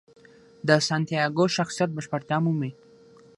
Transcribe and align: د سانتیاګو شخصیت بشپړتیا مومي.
د 0.67 0.69
سانتیاګو 0.87 1.45
شخصیت 1.57 1.89
بشپړتیا 1.93 2.37
مومي. 2.43 2.71